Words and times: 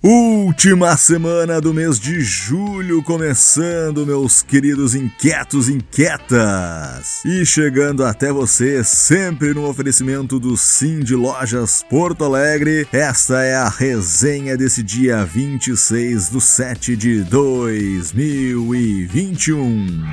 Última 0.00 0.96
semana 0.96 1.60
do 1.60 1.74
mês 1.74 1.98
de 1.98 2.20
julho 2.20 3.02
começando, 3.02 4.06
meus 4.06 4.42
queridos 4.42 4.94
inquietos 4.94 5.68
inquietas. 5.68 7.24
E 7.24 7.44
chegando 7.44 8.04
até 8.04 8.32
você, 8.32 8.84
sempre 8.84 9.52
no 9.52 9.68
oferecimento 9.68 10.38
do 10.38 10.56
Sim 10.56 11.00
de 11.00 11.16
Lojas 11.16 11.84
Porto 11.90 12.24
Alegre. 12.24 12.86
Esta 12.92 13.42
é 13.42 13.56
a 13.56 13.68
resenha 13.68 14.56
desse 14.56 14.84
dia 14.84 15.24
26 15.24 16.28
do 16.28 16.40
7 16.40 16.96
de 16.96 17.24
2021. 17.24 20.04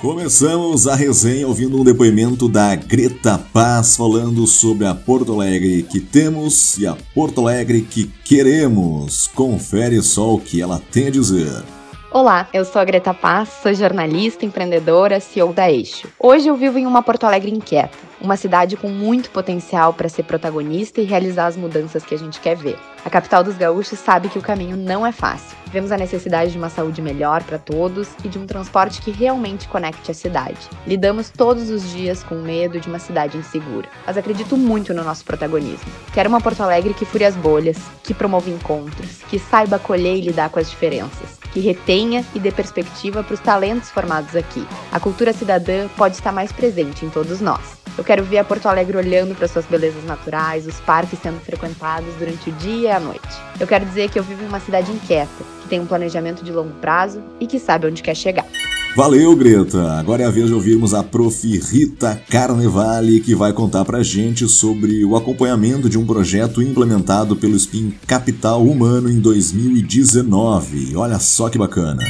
Começamos 0.00 0.86
a 0.86 0.94
resenha 0.94 1.48
ouvindo 1.48 1.80
um 1.80 1.82
depoimento 1.82 2.48
da 2.48 2.72
Greta 2.76 3.36
Paz 3.52 3.96
falando 3.96 4.46
sobre 4.46 4.86
a 4.86 4.94
Porto 4.94 5.32
Alegre 5.32 5.82
que 5.82 5.98
temos 5.98 6.78
e 6.78 6.86
a 6.86 6.96
Porto 7.12 7.40
Alegre 7.40 7.82
que 7.82 8.04
queremos. 8.24 9.26
Confere 9.26 10.00
só 10.00 10.34
o 10.34 10.40
que 10.40 10.62
ela 10.62 10.80
tem 10.92 11.08
a 11.08 11.10
dizer. 11.10 11.64
Olá, 12.12 12.48
eu 12.52 12.64
sou 12.64 12.80
a 12.80 12.84
Greta 12.84 13.12
Paz, 13.12 13.48
sou 13.60 13.74
jornalista, 13.74 14.46
empreendedora, 14.46 15.18
CEO 15.18 15.52
da 15.52 15.68
Eixo. 15.68 16.06
Hoje 16.16 16.46
eu 16.46 16.54
vivo 16.54 16.78
em 16.78 16.86
uma 16.86 17.02
Porto 17.02 17.24
Alegre 17.24 17.50
inquieta 17.50 18.07
uma 18.20 18.36
cidade 18.36 18.76
com 18.76 18.88
muito 18.88 19.30
potencial 19.30 19.92
para 19.94 20.08
ser 20.08 20.24
protagonista 20.24 21.00
e 21.00 21.04
realizar 21.04 21.46
as 21.46 21.56
mudanças 21.56 22.04
que 22.04 22.14
a 22.14 22.18
gente 22.18 22.40
quer 22.40 22.56
ver. 22.56 22.78
A 23.04 23.10
capital 23.10 23.44
dos 23.44 23.56
gaúchos 23.56 23.98
sabe 23.98 24.28
que 24.28 24.38
o 24.38 24.42
caminho 24.42 24.76
não 24.76 25.06
é 25.06 25.12
fácil. 25.12 25.56
Vemos 25.70 25.92
a 25.92 25.96
necessidade 25.96 26.52
de 26.52 26.58
uma 26.58 26.70
saúde 26.70 27.00
melhor 27.00 27.42
para 27.42 27.58
todos 27.58 28.08
e 28.24 28.28
de 28.28 28.38
um 28.38 28.46
transporte 28.46 29.00
que 29.00 29.10
realmente 29.10 29.68
conecte 29.68 30.10
a 30.10 30.14
cidade. 30.14 30.58
Lidamos 30.86 31.30
todos 31.30 31.70
os 31.70 31.90
dias 31.90 32.22
com 32.22 32.36
medo 32.36 32.80
de 32.80 32.88
uma 32.88 32.98
cidade 32.98 33.36
insegura, 33.36 33.88
mas 34.06 34.16
acredito 34.16 34.56
muito 34.56 34.92
no 34.94 35.04
nosso 35.04 35.24
protagonismo. 35.24 35.90
Quero 36.12 36.28
uma 36.28 36.40
Porto 36.40 36.62
Alegre 36.62 36.94
que 36.94 37.04
fure 37.04 37.24
as 37.24 37.36
bolhas, 37.36 37.78
que 38.02 38.14
promova 38.14 38.50
encontros, 38.50 39.22
que 39.28 39.38
saiba 39.38 39.76
acolher 39.76 40.16
e 40.16 40.22
lidar 40.22 40.48
com 40.50 40.58
as 40.58 40.70
diferenças, 40.70 41.38
que 41.52 41.60
retenha 41.60 42.24
e 42.34 42.40
dê 42.40 42.50
perspectiva 42.50 43.22
para 43.22 43.34
os 43.34 43.40
talentos 43.40 43.90
formados 43.90 44.34
aqui. 44.34 44.66
A 44.90 44.98
cultura 44.98 45.32
cidadã 45.32 45.86
pode 45.96 46.16
estar 46.16 46.32
mais 46.32 46.50
presente 46.50 47.04
em 47.04 47.10
todos 47.10 47.40
nós. 47.40 47.77
Eu 47.98 48.04
quero 48.04 48.22
ver 48.22 48.38
a 48.38 48.44
Porto 48.44 48.66
Alegre 48.66 48.96
olhando 48.96 49.34
para 49.34 49.48
suas 49.48 49.66
belezas 49.66 50.04
naturais, 50.04 50.68
os 50.68 50.76
parques 50.76 51.18
sendo 51.20 51.40
frequentados 51.40 52.14
durante 52.14 52.48
o 52.48 52.52
dia 52.52 52.88
e 52.88 52.92
a 52.92 53.00
noite. 53.00 53.28
Eu 53.58 53.66
quero 53.66 53.84
dizer 53.84 54.08
que 54.08 54.16
eu 54.16 54.22
vivo 54.22 54.44
em 54.44 54.46
uma 54.46 54.60
cidade 54.60 54.92
inquieta, 54.92 55.44
que 55.62 55.68
tem 55.68 55.80
um 55.80 55.86
planejamento 55.86 56.44
de 56.44 56.52
longo 56.52 56.72
prazo 56.74 57.20
e 57.40 57.46
que 57.46 57.58
sabe 57.58 57.88
onde 57.88 58.00
quer 58.00 58.14
chegar. 58.14 58.46
Valeu, 58.94 59.34
Greta! 59.34 59.98
Agora 59.98 60.22
é 60.22 60.26
a 60.26 60.30
vez 60.30 60.46
de 60.46 60.54
ouvirmos 60.54 60.94
a 60.94 61.02
prof. 61.02 61.44
Rita 61.58 62.22
Carnevale, 62.30 63.18
que 63.18 63.34
vai 63.34 63.52
contar 63.52 63.84
pra 63.84 64.00
gente 64.00 64.46
sobre 64.46 65.04
o 65.04 65.16
acompanhamento 65.16 65.88
de 65.88 65.98
um 65.98 66.06
projeto 66.06 66.62
implementado 66.62 67.34
pelo 67.34 67.58
SPIN 67.58 67.92
Capital 68.06 68.62
Humano 68.62 69.10
em 69.10 69.18
2019. 69.18 70.96
Olha 70.96 71.18
só 71.18 71.48
que 71.48 71.58
bacana! 71.58 72.02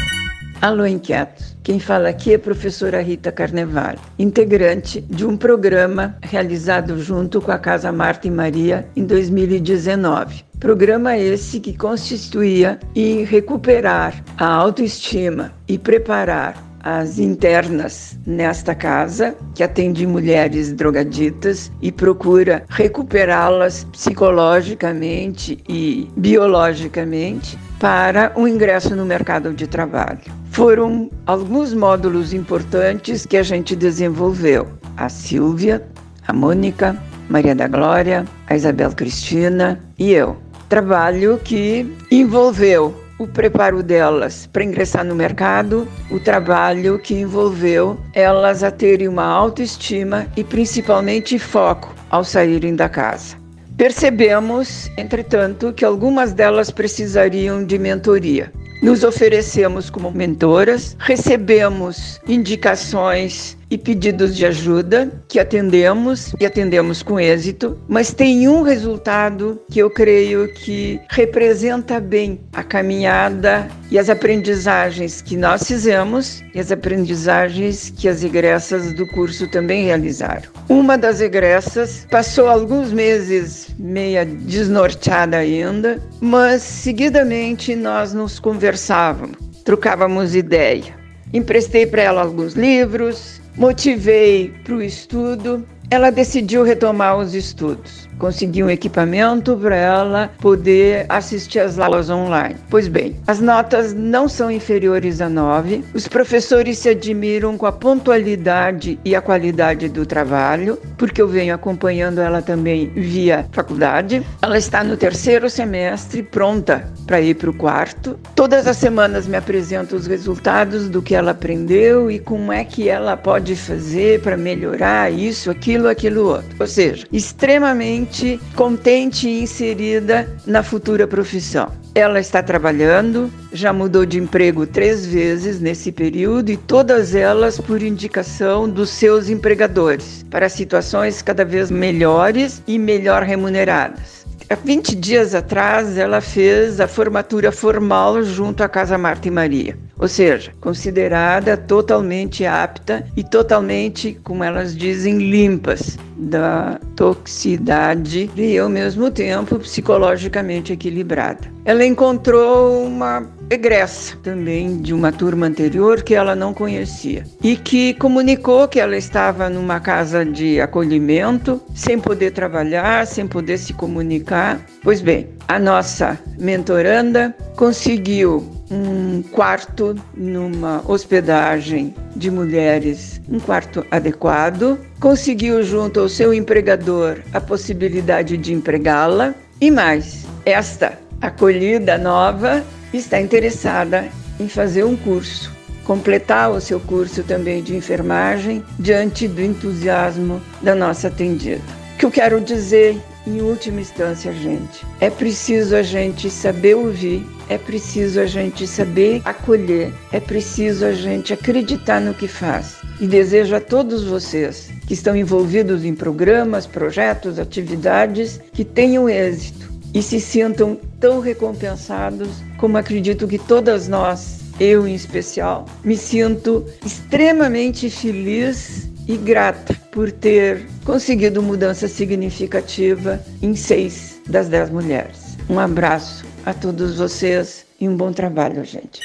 Alô, 0.60 0.84
inquietos! 0.84 1.56
Quem 1.62 1.78
fala 1.78 2.08
aqui 2.08 2.32
é 2.32 2.34
a 2.34 2.38
professora 2.38 3.00
Rita 3.00 3.30
Carnevale, 3.30 4.00
integrante 4.18 5.00
de 5.02 5.24
um 5.24 5.36
programa 5.36 6.16
realizado 6.20 7.00
junto 7.00 7.40
com 7.40 7.52
a 7.52 7.58
Casa 7.58 7.92
Marta 7.92 8.26
e 8.26 8.30
Maria 8.30 8.84
em 8.96 9.04
2019. 9.04 10.44
Programa 10.58 11.16
esse 11.16 11.60
que 11.60 11.76
constituía 11.76 12.80
em 12.92 13.22
recuperar 13.22 14.20
a 14.36 14.46
autoestima 14.46 15.52
e 15.68 15.78
preparar 15.78 16.60
as 16.80 17.20
internas 17.20 18.18
nesta 18.26 18.74
casa, 18.74 19.36
que 19.54 19.62
atende 19.62 20.06
mulheres 20.08 20.72
drogaditas 20.72 21.70
e 21.80 21.92
procura 21.92 22.64
recuperá-las 22.68 23.84
psicologicamente 23.92 25.58
e 25.68 26.08
biologicamente 26.16 27.56
para 27.78 28.32
o 28.34 28.48
ingresso 28.48 28.96
no 28.96 29.06
mercado 29.06 29.52
de 29.54 29.68
trabalho. 29.68 30.38
Foram 30.58 31.08
alguns 31.24 31.72
módulos 31.72 32.32
importantes 32.32 33.24
que 33.24 33.36
a 33.36 33.44
gente 33.44 33.76
desenvolveu. 33.76 34.66
A 34.96 35.08
Silvia, 35.08 35.80
a 36.26 36.32
Mônica, 36.32 37.00
Maria 37.30 37.54
da 37.54 37.68
Glória, 37.68 38.24
a 38.44 38.56
Isabel 38.56 38.90
Cristina 38.90 39.78
e 39.96 40.10
eu. 40.10 40.36
Trabalho 40.68 41.40
que 41.44 41.86
envolveu 42.10 42.92
o 43.20 43.28
preparo 43.28 43.84
delas 43.84 44.48
para 44.52 44.64
ingressar 44.64 45.04
no 45.04 45.14
mercado, 45.14 45.86
o 46.10 46.18
trabalho 46.18 46.98
que 46.98 47.14
envolveu 47.14 47.96
elas 48.12 48.64
a 48.64 48.72
terem 48.72 49.06
uma 49.06 49.26
autoestima 49.26 50.26
e 50.36 50.42
principalmente 50.42 51.38
foco 51.38 51.94
ao 52.10 52.24
saírem 52.24 52.74
da 52.74 52.88
casa. 52.88 53.36
Percebemos, 53.76 54.90
entretanto, 54.98 55.72
que 55.72 55.84
algumas 55.84 56.32
delas 56.32 56.68
precisariam 56.68 57.64
de 57.64 57.78
mentoria. 57.78 58.52
Nos 58.80 59.02
oferecemos 59.02 59.90
como 59.90 60.12
mentoras, 60.12 60.96
recebemos 61.00 62.20
indicações 62.28 63.57
e 63.70 63.76
pedidos 63.76 64.36
de 64.36 64.46
ajuda 64.46 65.10
que 65.28 65.38
atendemos 65.38 66.32
e 66.40 66.46
atendemos 66.46 67.02
com 67.02 67.20
êxito, 67.20 67.78
mas 67.88 68.12
tem 68.12 68.48
um 68.48 68.62
resultado 68.62 69.60
que 69.70 69.78
eu 69.78 69.90
creio 69.90 70.52
que 70.54 71.00
representa 71.10 72.00
bem 72.00 72.40
a 72.52 72.62
caminhada 72.62 73.68
e 73.90 73.98
as 73.98 74.08
aprendizagens 74.08 75.20
que 75.20 75.36
nós 75.36 75.66
fizemos 75.66 76.42
e 76.54 76.60
as 76.60 76.72
aprendizagens 76.72 77.90
que 77.90 78.08
as 78.08 78.22
egressas 78.22 78.92
do 78.94 79.06
curso 79.08 79.48
também 79.50 79.84
realizaram. 79.84 80.48
Uma 80.68 80.96
das 80.96 81.20
egressas 81.20 82.06
passou 82.10 82.48
alguns 82.48 82.92
meses 82.92 83.68
meia 83.78 84.24
desnorteada 84.24 85.38
ainda, 85.38 86.02
mas 86.20 86.62
seguidamente 86.62 87.74
nós 87.74 88.12
nos 88.12 88.38
conversávamos, 88.38 89.36
trocávamos 89.64 90.34
ideia. 90.34 90.96
Emprestei 91.32 91.86
para 91.86 92.02
ela 92.02 92.22
alguns 92.22 92.54
livros, 92.54 93.40
motivei 93.58 94.54
para 94.62 94.74
o 94.74 94.82
estudo, 94.82 95.66
ela 95.90 96.10
decidiu 96.10 96.62
retomar 96.62 97.18
os 97.18 97.34
estudos 97.34 98.08
conseguir 98.18 98.64
um 98.64 98.70
equipamento 98.70 99.56
para 99.56 99.76
ela 99.76 100.30
poder 100.40 101.06
assistir 101.08 101.60
às 101.60 101.78
aulas 101.78 102.10
online. 102.10 102.56
Pois 102.68 102.88
bem, 102.88 103.16
as 103.26 103.40
notas 103.40 103.94
não 103.94 104.28
são 104.28 104.50
inferiores 104.50 105.20
a 105.20 105.28
9, 105.28 105.84
os 105.94 106.08
professores 106.08 106.78
se 106.78 106.90
admiram 106.90 107.56
com 107.56 107.66
a 107.66 107.72
pontualidade 107.72 108.98
e 109.04 109.14
a 109.14 109.22
qualidade 109.22 109.88
do 109.88 110.04
trabalho, 110.04 110.78
porque 110.98 111.22
eu 111.22 111.28
venho 111.28 111.54
acompanhando 111.54 112.20
ela 112.20 112.42
também 112.42 112.88
via 112.88 113.46
faculdade. 113.52 114.22
Ela 114.42 114.58
está 114.58 114.82
no 114.82 114.96
terceiro 114.96 115.48
semestre, 115.48 116.22
pronta 116.22 116.90
para 117.06 117.20
ir 117.20 117.34
para 117.34 117.50
o 117.50 117.54
quarto. 117.54 118.18
Todas 118.34 118.66
as 118.66 118.76
semanas 118.76 119.26
me 119.26 119.36
apresenta 119.36 119.94
os 119.94 120.06
resultados 120.06 120.88
do 120.88 121.00
que 121.00 121.14
ela 121.14 121.30
aprendeu 121.30 122.10
e 122.10 122.18
como 122.18 122.52
é 122.52 122.64
que 122.64 122.88
ela 122.88 123.16
pode 123.16 123.47
fazer 123.56 124.20
para 124.20 124.36
melhorar 124.36 125.12
isso, 125.12 125.50
aquilo, 125.50 125.88
aquilo 125.88 126.26
outro. 126.26 126.56
Ou 126.58 126.66
seja, 126.66 127.06
extremamente 127.12 128.40
contente 128.54 129.28
e 129.28 129.42
inserida 129.42 130.28
na 130.46 130.62
futura 130.62 131.06
profissão. 131.06 131.70
Ela 131.94 132.20
está 132.20 132.42
trabalhando, 132.42 133.30
já 133.52 133.72
mudou 133.72 134.06
de 134.06 134.18
emprego 134.18 134.66
três 134.66 135.06
vezes 135.06 135.60
nesse 135.60 135.90
período 135.90 136.50
e 136.50 136.56
todas 136.56 137.14
elas 137.14 137.58
por 137.58 137.82
indicação 137.82 138.68
dos 138.68 138.90
seus 138.90 139.28
empregadores, 139.28 140.24
para 140.30 140.48
situações 140.48 141.22
cada 141.22 141.44
vez 141.44 141.70
melhores 141.70 142.62
e 142.66 142.78
melhor 142.78 143.22
remuneradas. 143.22 144.18
Há 144.50 144.54
20 144.54 144.94
dias 144.96 145.34
atrás, 145.34 145.98
ela 145.98 146.22
fez 146.22 146.80
a 146.80 146.88
formatura 146.88 147.52
formal 147.52 148.22
junto 148.22 148.62
à 148.62 148.68
Casa 148.68 148.96
Marta 148.96 149.28
e 149.28 149.30
Maria, 149.30 149.76
ou 149.98 150.08
seja, 150.08 150.52
considerada 150.60 151.56
totalmente 151.56 152.46
apta 152.46 153.04
e 153.16 153.24
totalmente, 153.24 154.18
como 154.22 154.44
elas 154.44 154.76
dizem, 154.76 155.18
limpas 155.18 155.98
da 156.16 156.80
toxicidade 156.96 158.30
e, 158.36 158.58
ao 158.58 158.68
mesmo 158.68 159.10
tempo, 159.10 159.58
psicologicamente 159.58 160.72
equilibrada. 160.72 161.48
Ela 161.64 161.84
encontrou 161.84 162.84
uma 162.84 163.26
egressa 163.50 164.16
também 164.22 164.80
de 164.80 164.92
uma 164.92 165.10
turma 165.10 165.46
anterior 165.46 166.02
que 166.02 166.14
ela 166.14 166.34
não 166.34 166.52
conhecia 166.52 167.24
e 167.42 167.56
que 167.56 167.94
comunicou 167.94 168.68
que 168.68 168.78
ela 168.78 168.96
estava 168.96 169.48
numa 169.48 169.80
casa 169.80 170.24
de 170.24 170.60
acolhimento, 170.60 171.60
sem 171.74 171.98
poder 171.98 172.32
trabalhar, 172.32 173.06
sem 173.06 173.26
poder 173.26 173.58
se 173.58 173.72
comunicar. 173.72 174.60
Pois 174.82 175.00
bem, 175.00 175.28
a 175.46 175.58
nossa 175.58 176.18
mentoranda 176.38 177.34
conseguiu 177.56 178.57
um 178.70 179.22
quarto 179.22 179.94
numa 180.14 180.82
hospedagem 180.86 181.94
de 182.14 182.30
mulheres, 182.30 183.20
um 183.28 183.40
quarto 183.40 183.84
adequado, 183.90 184.78
conseguiu 185.00 185.62
junto 185.62 186.00
ao 186.00 186.08
seu 186.08 186.34
empregador 186.34 187.18
a 187.32 187.40
possibilidade 187.40 188.36
de 188.36 188.52
empregá-la 188.52 189.34
e 189.60 189.70
mais, 189.70 190.26
esta 190.44 190.98
acolhida 191.20 191.98
nova 191.98 192.64
está 192.92 193.20
interessada 193.20 194.08
em 194.38 194.48
fazer 194.48 194.84
um 194.84 194.96
curso 194.96 195.58
completar 195.88 196.50
o 196.50 196.60
seu 196.60 196.78
curso 196.78 197.22
também 197.22 197.62
de 197.62 197.74
enfermagem 197.74 198.62
diante 198.78 199.26
do 199.26 199.40
entusiasmo 199.40 200.38
da 200.60 200.74
nossa 200.74 201.08
atendida. 201.08 201.62
O 201.94 201.98
que 201.98 202.04
eu 202.04 202.10
quero 202.10 202.42
dizer 202.42 203.00
em 203.26 203.40
última 203.40 203.80
instância, 203.80 204.30
gente, 204.32 204.86
é 205.00 205.08
preciso 205.08 205.74
a 205.74 205.82
gente 205.82 206.28
saber 206.28 206.74
ouvir, 206.74 207.26
é 207.48 207.56
preciso 207.56 208.20
a 208.20 208.26
gente 208.26 208.66
saber 208.66 209.22
acolher, 209.24 209.92
é 210.12 210.20
preciso 210.20 210.84
a 210.84 210.92
gente 210.92 211.32
acreditar 211.32 212.00
no 212.00 212.14
que 212.14 212.28
faz. 212.28 212.76
E 213.00 213.06
desejo 213.06 213.54
a 213.54 213.60
todos 213.60 214.04
vocês 214.04 214.70
que 214.86 214.94
estão 214.94 215.16
envolvidos 215.16 215.84
em 215.84 215.94
programas, 215.94 216.66
projetos, 216.66 217.38
atividades 217.38 218.40
que 218.52 218.64
tenham 218.64 219.08
êxito 219.08 219.68
e 219.94 220.02
se 220.02 220.20
sintam 220.20 220.78
tão 221.00 221.20
recompensados 221.20 222.28
como 222.58 222.76
acredito 222.76 223.26
que 223.26 223.38
todas 223.38 223.88
nós, 223.88 224.40
eu 224.60 224.86
em 224.86 224.94
especial, 224.94 225.66
me 225.84 225.96
sinto 225.96 226.66
extremamente 226.84 227.88
feliz 227.88 228.88
e 229.06 229.16
grata 229.16 229.74
por 229.90 230.12
ter 230.12 230.66
conseguido 230.84 231.42
mudança 231.42 231.88
significativa 231.88 233.20
em 233.40 233.54
seis 233.54 234.20
das 234.28 234.48
dez 234.48 234.68
mulheres. 234.68 235.38
Um 235.48 235.58
abraço 235.58 236.26
a 236.48 236.54
todos 236.54 236.96
vocês 236.96 237.66
e 237.78 237.86
um 237.86 237.94
bom 237.94 238.10
trabalho, 238.10 238.64
gente. 238.64 239.02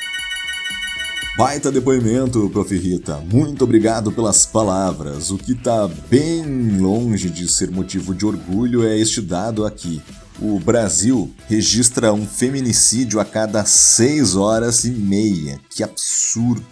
Baita 1.38 1.70
depoimento, 1.70 2.50
Prof. 2.50 2.74
Rita. 2.74 3.18
Muito 3.18 3.66
obrigado 3.66 4.14
pelas 4.14 4.46
palavras. 4.46 5.30
O 5.30 5.38
que 5.38 5.52
está 5.52 5.90
bem 6.10 6.80
longe 6.80 7.30
de 7.30 7.52
ser 7.52 7.70
motivo 7.70 8.16
de 8.16 8.26
orgulho 8.26 8.88
é 8.88 8.98
este 8.98 9.20
dado 9.20 9.66
aqui. 9.66 10.02
O 10.40 10.58
Brasil 10.58 11.30
registra 11.50 12.14
um 12.14 12.26
feminicídio 12.26 13.20
a 13.20 13.26
cada 13.26 13.66
seis 13.66 14.38
horas 14.38 14.86
e 14.86 14.92
meia. 14.92 15.60
Que 15.70 15.84
absurdo! 15.84 16.64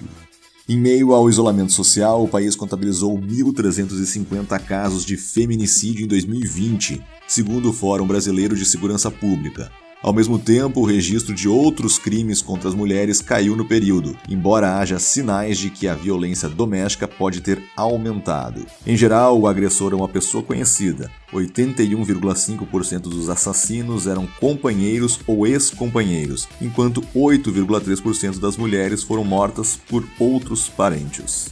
Em 0.70 0.78
meio 0.78 1.12
ao 1.12 1.30
isolamento 1.30 1.74
social, 1.74 2.24
o 2.24 2.30
país 2.30 2.56
contabilizou 2.56 3.20
1.350 3.20 4.58
casos 4.62 5.04
de 5.04 5.18
feminicídio 5.18 6.06
em 6.06 6.08
2020, 6.08 7.02
segundo 7.28 7.72
o 7.72 7.74
Fórum 7.74 8.08
Brasileiro 8.08 8.56
de 8.56 8.64
Segurança 8.64 9.12
Pública. 9.12 9.70
Ao 10.02 10.12
mesmo 10.12 10.40
tempo, 10.40 10.80
o 10.80 10.86
registro 10.86 11.34
de 11.36 11.48
outros 11.48 12.00
crimes 12.00 12.42
contra 12.42 12.68
as 12.68 12.74
mulheres 12.74 13.22
caiu 13.22 13.56
no 13.56 13.64
período, 13.64 14.18
embora 14.28 14.80
haja 14.80 14.98
sinais 14.98 15.60
de 15.60 15.70
que 15.70 15.88
a 15.88 15.94
violência 15.94 16.50
doméstica 16.50 17.08
pode 17.08 17.40
ter 17.40 17.62
aumentado. 17.78 18.66
Em 18.86 18.98
geral, 18.98 19.40
o 19.40 19.48
agressor 19.48 19.94
é 19.94 19.96
uma 19.96 20.08
pessoa 20.08 20.44
conhecida. 20.44 21.12
81,5% 21.32 23.02
dos 23.02 23.30
assassinos 23.30 24.08
eram 24.08 24.28
companheiros 24.40 25.20
ou 25.28 25.46
ex-companheiros, 25.46 26.48
enquanto 26.60 27.02
8,3% 27.16 28.40
das 28.40 28.58
mulheres 28.58 29.04
foram 29.04 29.24
mortas 29.24 29.80
por 29.88 30.04
outros 30.20 30.68
parentes. 30.68 31.52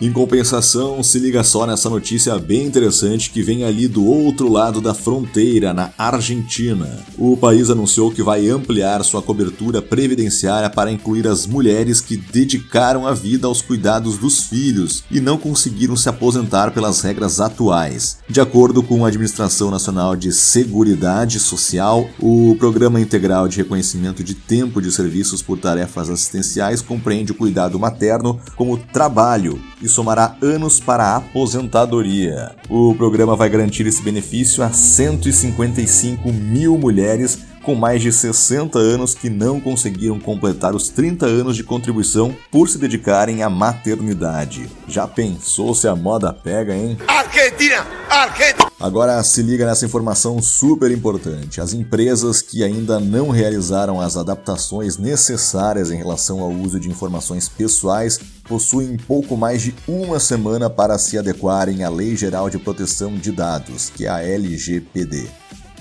Em 0.00 0.10
compensação, 0.10 1.02
se 1.02 1.18
liga 1.18 1.44
só 1.44 1.66
nessa 1.66 1.90
notícia 1.90 2.38
bem 2.38 2.64
interessante 2.64 3.30
que 3.30 3.42
vem 3.42 3.64
ali 3.64 3.86
do 3.86 4.04
outro 4.06 4.50
lado 4.50 4.80
da 4.80 4.94
fronteira, 4.94 5.74
na 5.74 5.92
Argentina. 5.98 7.04
O 7.18 7.36
país 7.36 7.68
anunciou 7.70 8.10
que 8.10 8.22
vai 8.22 8.48
ampliar 8.48 9.02
sua 9.04 9.22
cobertura 9.22 9.80
previdenciária 9.80 10.68
para 10.68 10.90
incluir 10.90 11.26
as 11.26 11.46
mulheres 11.46 12.00
que 12.00 12.16
dedicaram 12.16 13.06
a 13.06 13.12
vida 13.12 13.46
aos 13.46 13.62
cuidados 13.62 14.18
dos 14.18 14.44
filhos 14.44 15.04
e 15.10 15.20
não 15.20 15.38
conseguiram 15.38 15.96
se 15.96 16.08
aposentar 16.08 16.72
pelas 16.72 17.00
regras 17.00 17.40
atuais. 17.40 18.18
De 18.28 18.40
acordo 18.40 18.82
com 18.82 19.04
a 19.04 19.08
Administração 19.08 19.70
Nacional 19.70 20.16
de 20.16 20.32
Seguridade 20.32 21.38
Social, 21.40 22.08
o 22.18 22.56
Programa 22.58 23.00
Integral 23.00 23.48
de 23.48 23.58
Reconhecimento 23.58 24.22
de 24.22 24.34
Tempo 24.34 24.80
de 24.80 24.90
Serviços 24.92 25.42
por 25.42 25.58
Tarefas 25.58 26.10
Assistenciais 26.10 26.82
compreende 26.82 27.32
o 27.32 27.34
cuidado 27.34 27.78
materno 27.78 28.40
como 28.56 28.76
trabalho 28.76 29.60
e 29.82 29.88
somará 29.88 30.36
anos 30.42 30.80
para 30.80 31.04
a 31.04 31.16
aposentadoria. 31.16 32.59
O 32.72 32.94
programa 32.94 33.34
vai 33.34 33.50
garantir 33.50 33.84
esse 33.88 34.00
benefício 34.00 34.62
a 34.62 34.70
155 34.70 36.32
mil 36.32 36.78
mulheres 36.78 37.40
com 37.64 37.74
mais 37.74 38.00
de 38.00 38.12
60 38.12 38.78
anos 38.78 39.12
que 39.12 39.28
não 39.28 39.60
conseguiram 39.60 40.20
completar 40.20 40.72
os 40.72 40.88
30 40.88 41.26
anos 41.26 41.56
de 41.56 41.64
contribuição 41.64 42.32
por 42.48 42.68
se 42.68 42.78
dedicarem 42.78 43.42
à 43.42 43.50
maternidade. 43.50 44.70
Já 44.86 45.08
pensou 45.08 45.74
se 45.74 45.88
a 45.88 45.96
moda 45.96 46.32
pega, 46.32 46.72
hein? 46.72 46.96
Argentina! 47.08 47.84
Argentina! 48.08 48.70
Agora 48.78 49.20
se 49.24 49.42
liga 49.42 49.66
nessa 49.66 49.84
informação 49.84 50.40
super 50.40 50.92
importante. 50.92 51.60
As 51.60 51.72
empresas 51.72 52.40
que 52.40 52.62
ainda 52.62 53.00
não 53.00 53.30
realizaram 53.30 54.00
as 54.00 54.16
adaptações 54.16 54.96
necessárias 54.96 55.90
em 55.90 55.96
relação 55.96 56.40
ao 56.40 56.52
uso 56.52 56.78
de 56.78 56.88
informações 56.88 57.48
pessoais 57.48 58.20
possuem 58.50 58.96
pouco 58.96 59.36
mais 59.36 59.62
de 59.62 59.72
uma 59.86 60.18
semana 60.18 60.68
para 60.68 60.98
se 60.98 61.16
adequarem 61.16 61.84
à 61.84 61.88
Lei 61.88 62.16
Geral 62.16 62.50
de 62.50 62.58
Proteção 62.58 63.14
de 63.14 63.30
Dados, 63.30 63.90
que 63.90 64.06
é 64.06 64.08
a 64.08 64.24
LGPD. 64.24 65.28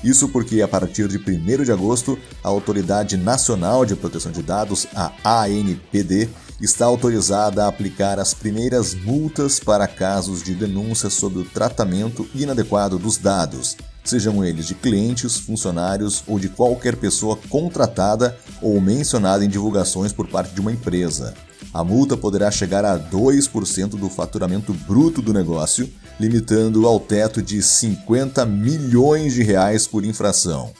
Isso 0.03 0.29
porque, 0.29 0.61
a 0.61 0.67
partir 0.67 1.07
de 1.07 1.17
1 1.17 1.63
de 1.63 1.71
agosto, 1.71 2.15
a 2.43 2.47
Autoridade 2.47 3.17
Nacional 3.17 3.87
de 3.87 3.95
Proteção 3.95 4.31
de 4.31 4.43
Dados, 4.43 4.85
a 4.93 5.11
ANPD, 5.23 6.29
está 6.61 6.85
autorizada 6.85 7.65
a 7.65 7.69
aplicar 7.69 8.19
as 8.19 8.35
primeiras 8.35 8.93
multas 8.93 9.59
para 9.59 9.87
casos 9.87 10.43
de 10.43 10.53
denúncia 10.53 11.09
sobre 11.09 11.39
o 11.39 11.45
tratamento 11.45 12.29
inadequado 12.35 12.99
dos 12.99 13.17
dados, 13.17 13.75
sejam 14.03 14.45
eles 14.45 14.67
de 14.67 14.75
clientes, 14.75 15.39
funcionários 15.39 16.23
ou 16.27 16.37
de 16.37 16.49
qualquer 16.49 16.95
pessoa 16.97 17.35
contratada 17.49 18.37
ou 18.61 18.79
mencionada 18.79 19.43
em 19.43 19.49
divulgações 19.49 20.13
por 20.13 20.27
parte 20.27 20.53
de 20.53 20.61
uma 20.61 20.71
empresa. 20.71 21.33
A 21.73 21.83
multa 21.83 22.17
poderá 22.17 22.49
chegar 22.49 22.83
a 22.83 22.97
2% 22.97 23.89
do 23.89 24.09
faturamento 24.09 24.73
bruto 24.73 25.21
do 25.21 25.31
negócio, 25.31 25.89
limitando 26.19 26.87
ao 26.87 26.99
teto 26.99 27.41
de 27.41 27.61
50 27.61 28.45
milhões 28.45 29.33
de 29.33 29.43
reais 29.43 29.85
por 29.85 30.03
infração. 30.03 30.71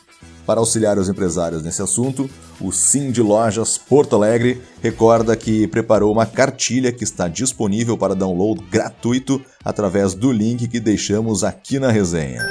Para 0.48 0.60
auxiliar 0.60 0.98
os 0.98 1.08
empresários 1.08 1.62
nesse 1.62 1.80
assunto, 1.80 2.28
o 2.60 2.72
Sim 2.72 3.12
de 3.12 3.22
Lojas 3.22 3.78
Porto 3.78 4.16
Alegre 4.16 4.60
recorda 4.82 5.36
que 5.36 5.68
preparou 5.68 6.12
uma 6.12 6.26
cartilha 6.26 6.92
que 6.92 7.04
está 7.04 7.28
disponível 7.28 7.96
para 7.96 8.16
download 8.16 8.60
gratuito 8.72 9.40
através 9.64 10.16
do 10.16 10.32
link 10.32 10.68
que 10.68 10.80
deixamos 10.80 11.44
aqui 11.44 11.78
na 11.78 11.92
resenha. 11.92 12.42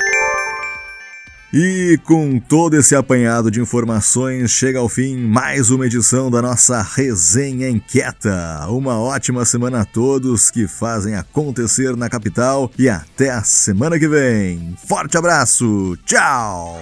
E 1.53 1.99
com 2.05 2.39
todo 2.39 2.75
esse 2.75 2.95
apanhado 2.95 3.51
de 3.51 3.59
informações, 3.59 4.51
chega 4.51 4.81
ao 4.81 4.89
fim 4.89 5.17
mais 5.17 5.71
uma 5.71 5.87
edição 5.87 6.31
da 6.31 6.43
nossa 6.43 6.83
Resenha 6.83 7.71
Inquieta. 7.71 8.67
Uma 8.69 9.01
ótima 9.01 9.47
semana 9.47 9.81
a 9.81 9.85
todos 9.87 10.51
que 10.51 10.69
fazem 10.69 11.15
acontecer 11.15 11.97
na 11.97 12.11
capital 12.11 12.71
e 12.79 12.87
até 12.87 13.31
a 13.31 13.43
semana 13.43 13.99
que 13.99 14.07
vem. 14.07 14.77
Forte 14.87 15.17
abraço, 15.17 15.97
tchau! 16.05 16.79